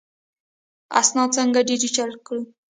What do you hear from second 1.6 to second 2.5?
ډیجیټل کړو؟